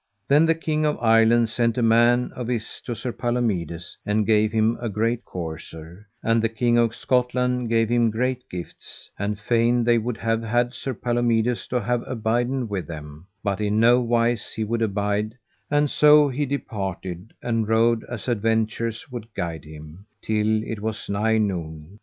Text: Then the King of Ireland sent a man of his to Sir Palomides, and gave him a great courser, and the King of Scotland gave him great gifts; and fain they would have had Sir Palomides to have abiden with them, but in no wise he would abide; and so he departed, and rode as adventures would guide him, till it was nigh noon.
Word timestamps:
Then 0.27 0.47
the 0.47 0.55
King 0.55 0.83
of 0.83 0.97
Ireland 0.97 1.49
sent 1.49 1.77
a 1.77 1.83
man 1.83 2.31
of 2.31 2.47
his 2.47 2.81
to 2.85 2.95
Sir 2.95 3.11
Palomides, 3.11 3.99
and 4.03 4.25
gave 4.25 4.51
him 4.51 4.75
a 4.81 4.89
great 4.89 5.23
courser, 5.23 6.07
and 6.23 6.41
the 6.41 6.49
King 6.49 6.75
of 6.79 6.95
Scotland 6.95 7.69
gave 7.69 7.87
him 7.87 8.09
great 8.09 8.43
gifts; 8.49 9.11
and 9.19 9.37
fain 9.37 9.83
they 9.83 9.99
would 9.99 10.17
have 10.17 10.41
had 10.41 10.73
Sir 10.73 10.95
Palomides 10.95 11.67
to 11.67 11.79
have 11.79 12.01
abiden 12.07 12.67
with 12.67 12.87
them, 12.87 13.27
but 13.43 13.61
in 13.61 13.79
no 13.79 13.99
wise 14.01 14.53
he 14.53 14.63
would 14.63 14.81
abide; 14.81 15.37
and 15.69 15.87
so 15.87 16.29
he 16.29 16.47
departed, 16.47 17.35
and 17.43 17.69
rode 17.69 18.03
as 18.05 18.27
adventures 18.27 19.11
would 19.11 19.31
guide 19.35 19.65
him, 19.65 20.07
till 20.19 20.63
it 20.63 20.79
was 20.81 21.09
nigh 21.11 21.37
noon. 21.37 21.99